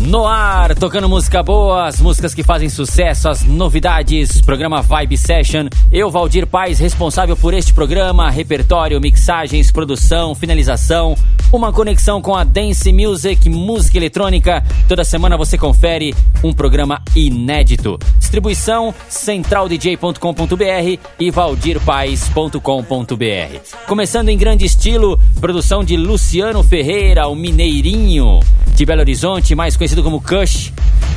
[0.00, 5.68] No ar, tocando música boa, as músicas que fazem sucesso, as novidades, programa Vibe Session.
[5.92, 11.14] Eu, Valdir Paz, responsável por este programa, repertório, mixagens, produção, finalização,
[11.52, 14.64] uma conexão com a dance music, música eletrônica.
[14.88, 17.98] Toda semana você confere um programa inédito.
[18.18, 23.86] Distribuição centraldj.com.br e valdirpaz.com.br.
[23.86, 27.36] Começando em grande estilo, produção de Luciano Ferreira, o
[27.72, 28.40] Mineirinho
[28.74, 30.70] de Belo Horizonte, mais conhecido como Kush.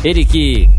[0.05, 0.69] Ele que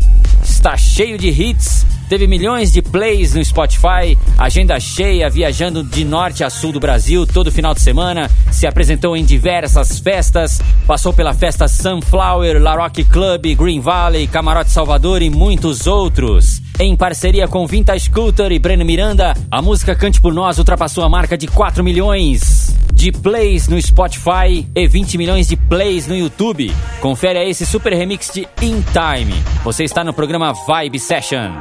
[0.43, 6.41] está cheio de hits Teve milhões de plays no Spotify, agenda cheia, viajando de norte
[6.41, 11.33] a sul do Brasil todo final de semana, se apresentou em diversas festas, passou pela
[11.33, 16.61] festa Sunflower, La Rock Club, Green Valley, Camarote Salvador e muitos outros.
[16.79, 21.09] Em parceria com Vintage Scooter e Breno Miranda, a música Cante por Nós ultrapassou a
[21.09, 26.71] marca de 4 milhões de plays no Spotify e 20 milhões de plays no YouTube.
[27.01, 29.33] Confere aí esse super remix de In Time.
[29.63, 31.51] Você está no programa Vibe Session.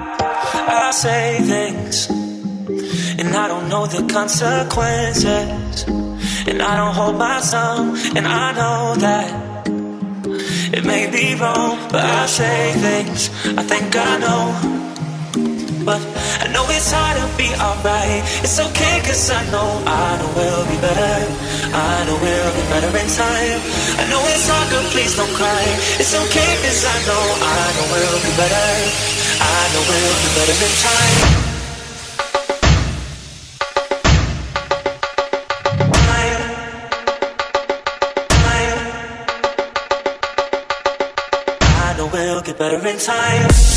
[0.68, 2.10] I say things,
[3.18, 5.86] and I don't know the consequences.
[6.46, 9.70] And I don't hold my tongue, and I know that
[10.74, 14.76] it may be wrong, but I say things I think I know.
[15.86, 16.02] But
[16.42, 18.18] I know it's hard to be alright.
[18.42, 21.14] It's okay, cause I know, I know we'll be better.
[21.70, 23.60] I know we'll be better in time.
[23.94, 25.62] I know it's hard, but please don't cry.
[26.02, 28.66] It's okay, cause I know, I know we'll be better.
[29.38, 31.54] I know we'll do better in time.
[41.78, 43.75] I know we'll get better in time.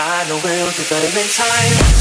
[0.00, 1.97] I know we'll do better in time.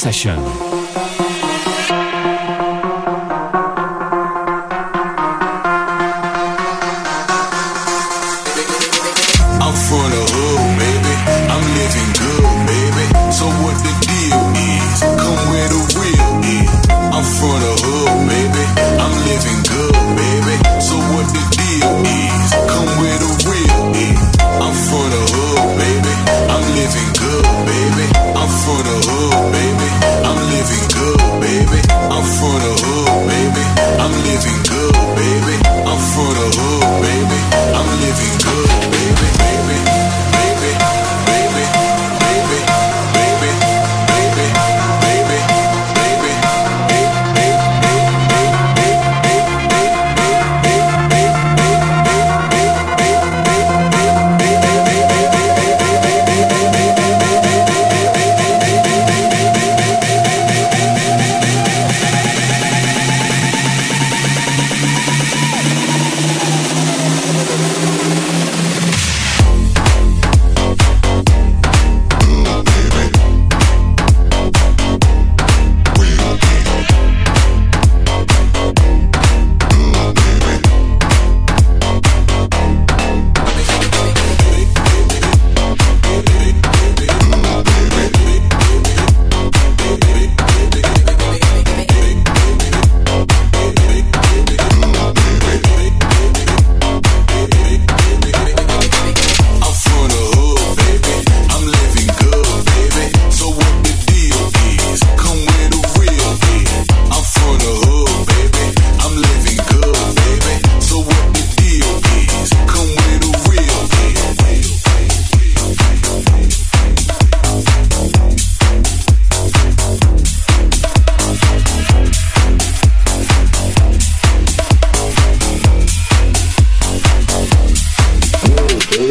[0.00, 0.69] Session.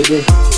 [0.08, 0.49] baby.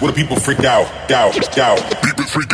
[0.00, 0.88] What do people freak out?
[1.10, 1.78] Doubt, doubt.
[2.02, 2.49] People freak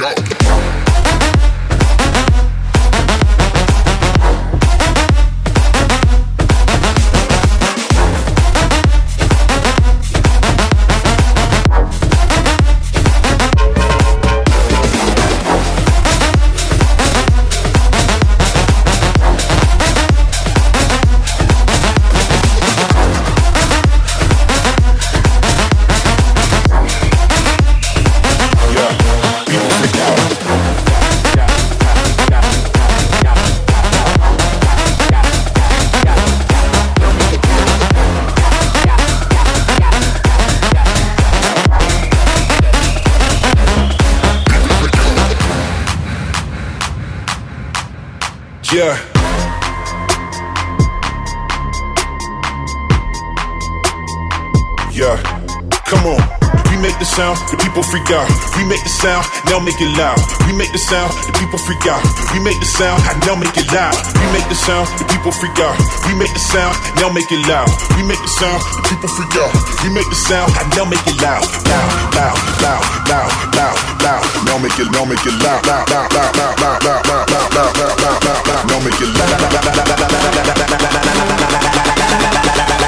[57.97, 58.29] freak out.
[58.57, 60.21] We make the sound, now make it loud.
[60.45, 62.05] We make the sound, the people freak out.
[62.33, 63.97] We make the sound, now make it loud.
[64.21, 65.81] We make the sound, the people freak out.
[66.05, 67.73] We make the sound, now make it loud.
[67.97, 69.49] We make the sound, the people freak out.
[69.81, 71.41] We make the sound, now make it loud.
[71.41, 71.89] Loud,
[72.21, 74.25] loud, loud, loud, loud, loud.
[74.45, 77.49] Now make it, now make it loud, loud, loud, loud, loud, loud, loud, loud, loud,
[77.57, 78.61] loud, loud, loud, loud, loud.
[78.69, 79.41] Now make it loud.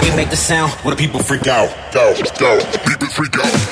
[0.04, 1.72] We make the sound where the people freak out.
[1.96, 3.67] Go, go, people freak out.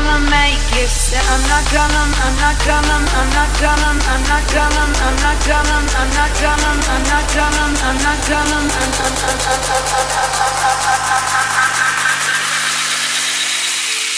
[0.00, 0.92] Gonna make it.
[1.12, 5.76] I'm not gonna, I'm not gonna, I'm not gonna, I'm not gonna, I'm not gonna,
[6.00, 8.60] I'm not gonna, I'm not gonna, I'm not gonna.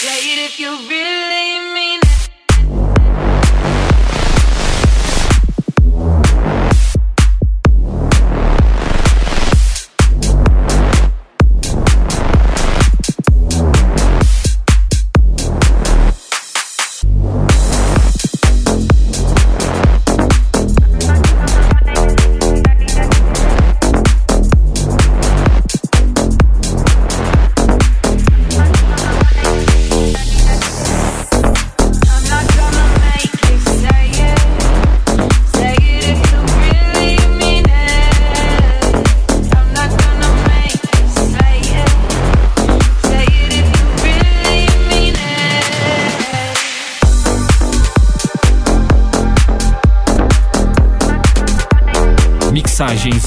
[0.03, 1.82] Say it if you really mean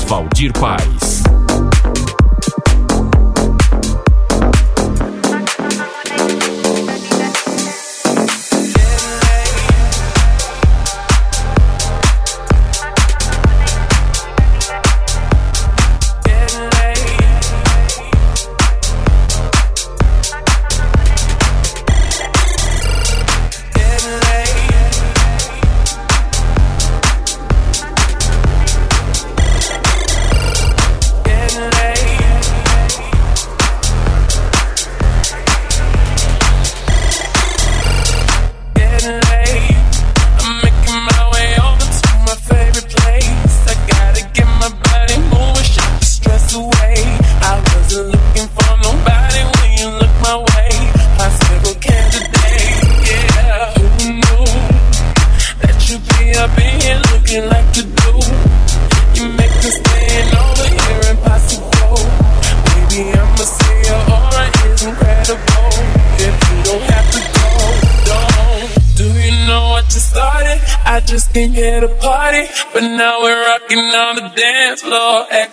[0.08, 0.36] it.
[0.36, 0.85] Mensagens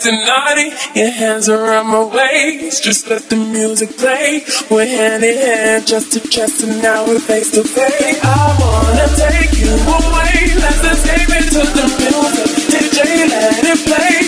[0.03, 0.95] Valdir Paz.
[0.95, 4.43] Your hands around my waist, just let the music play.
[4.69, 8.19] We're hand in hand, just to chest, and now we're face to face.
[8.23, 12.49] I wanna take you away, let's escape into the music.
[12.71, 14.19] DJ, let it play.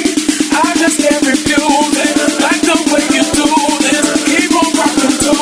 [0.56, 2.16] I just can't refuse it.
[2.46, 3.50] Like the way you do
[3.86, 5.34] this, keep on rocking to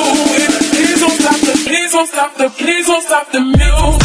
[0.42, 0.52] it.
[0.74, 4.03] Please don't stop the, please don't stop the, please don't stop the music.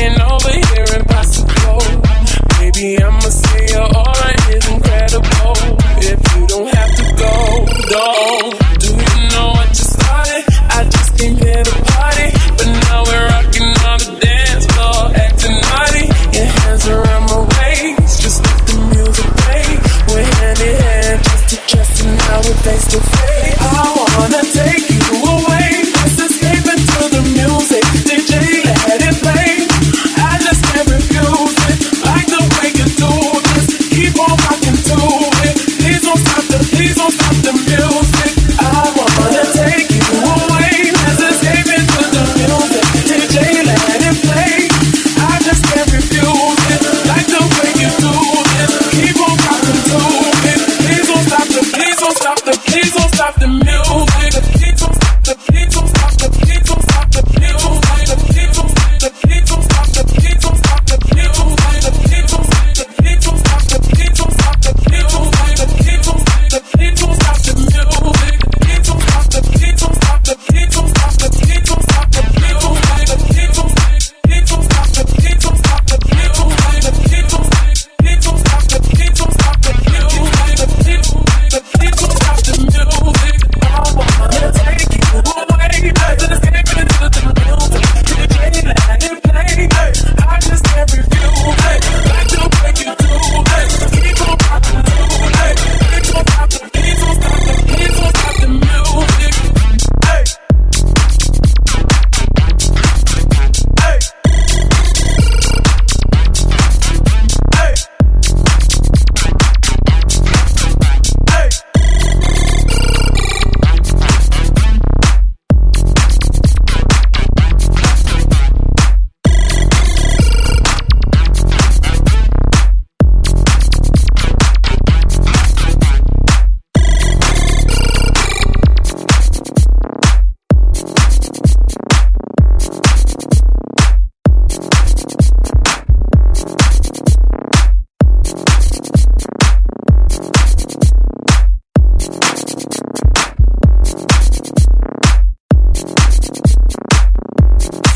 [0.00, 0.47] You do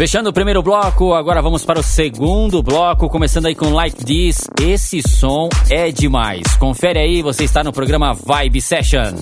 [0.02, 4.48] Fechando o primeiro bloco, agora vamos para o segundo bloco, começando aí com Like This.
[4.60, 6.42] Esse som é demais.
[6.56, 9.14] Confere aí, você está no programa Vibe Session.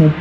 [0.00, 0.16] Vibe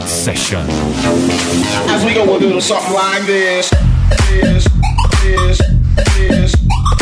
[0.00, 0.66] Session.
[1.88, 3.70] As we go, we'll do something like this.
[4.28, 4.66] This,
[5.22, 5.58] this, this,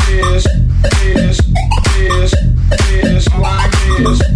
[0.07, 0.45] this,
[0.99, 1.41] this,
[1.97, 2.35] this,
[3.01, 3.71] this, like.
[3.99, 4.34] This,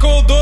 [0.00, 0.39] Michael Douglas.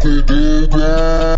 [0.00, 1.29] to do that.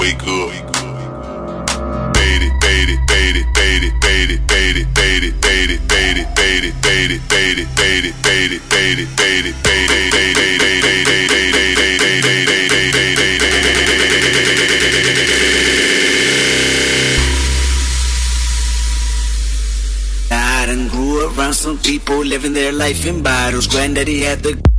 [0.00, 0.76] wake up.
[2.16, 2.98] Faded, faded,
[21.50, 23.66] around some people living their life in bottles.
[23.66, 24.69] Granddaddy had the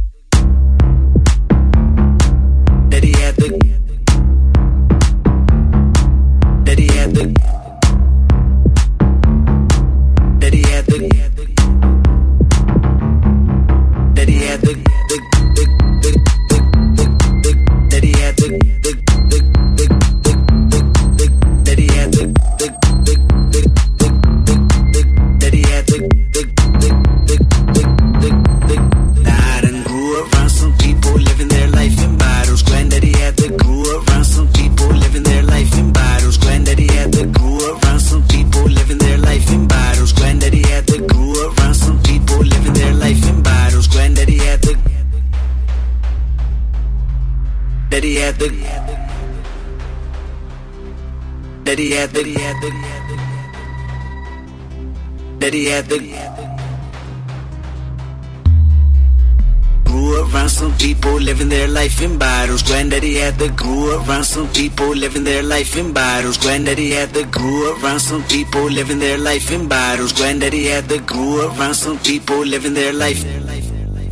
[64.31, 66.37] some people living their life in bottles.
[66.37, 70.13] Granddaddy had the grew around some people living their life in bottles.
[70.13, 73.21] Granddaddy had the grew around some people living their life.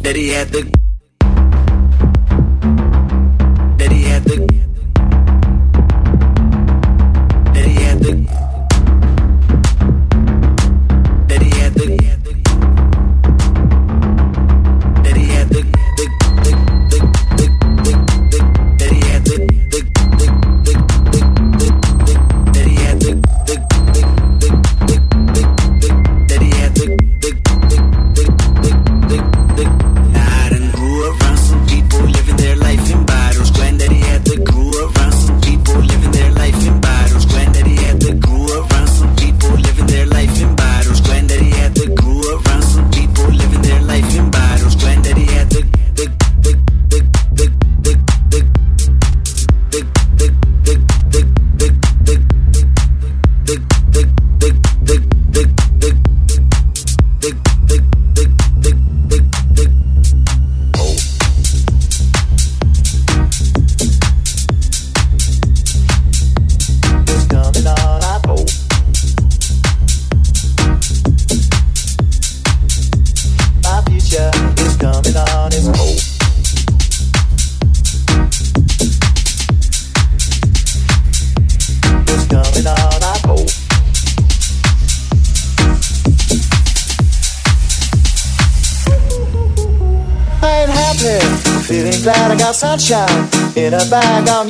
[0.01, 0.78] Daddy had the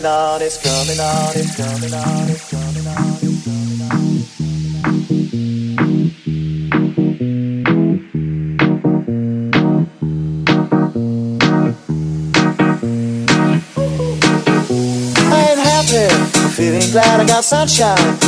[0.00, 0.42] coming on.
[0.42, 1.32] It's coming on.
[1.34, 2.28] It's coming on.
[2.30, 3.18] It's coming on.
[3.20, 3.98] It's coming on.
[15.30, 16.08] I ain't happy,
[16.54, 18.27] feeling glad I got sunshine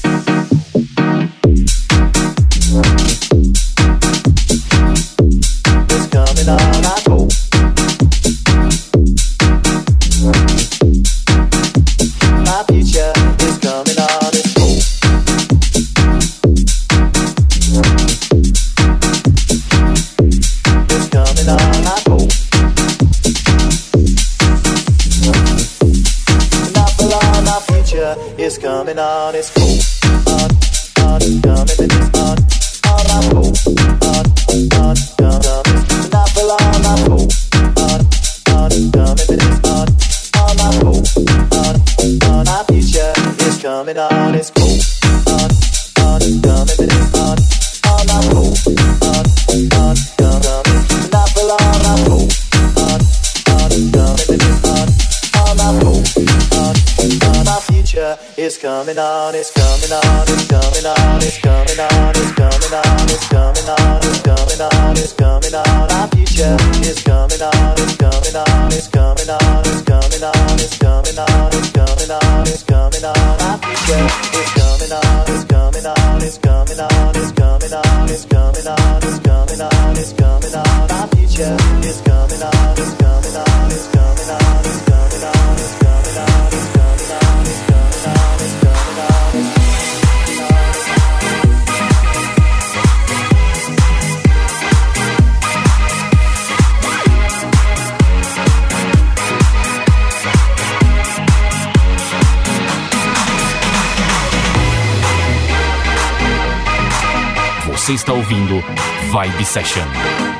[109.37, 110.30] Vibe Session.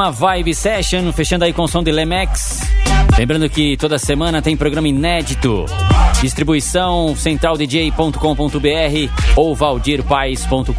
[0.00, 2.60] Programa Vibe Session, fechando aí com o som de Lemex.
[3.18, 5.66] Lembrando que toda semana tem programa inédito.
[6.22, 8.16] Distribuição centraldj.com.br
[9.36, 10.72] ou valdirpais.com.br.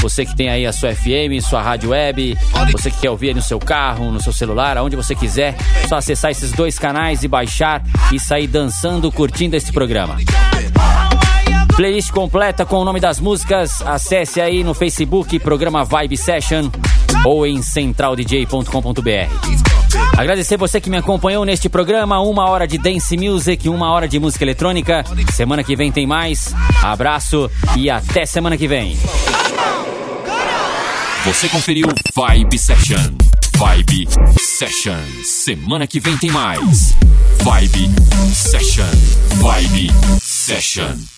[0.00, 2.38] Você que tem aí a sua FM, sua rádio web,
[2.70, 5.56] você que quer ouvir no seu carro, no seu celular, aonde você quiser,
[5.88, 7.82] só acessar esses dois canais e baixar
[8.12, 10.18] e sair dançando, curtindo este programa.
[11.74, 16.70] Playlist completa com o nome das músicas, acesse aí no Facebook, programa Vibe Session
[17.24, 19.68] ou em centraldj.com.br.
[20.16, 24.18] Agradecer você que me acompanhou neste programa, uma hora de dance music, uma hora de
[24.18, 25.04] música eletrônica.
[25.32, 26.54] Semana que vem tem mais.
[26.82, 28.98] Abraço e até semana que vem.
[31.24, 33.14] Você conferiu Vibe Session.
[33.56, 34.08] Vibe
[34.40, 34.98] Session.
[35.24, 36.94] Semana que vem tem mais.
[37.42, 37.90] Vibe
[38.32, 38.84] Session.
[39.40, 39.90] Vibe
[40.20, 41.17] Session.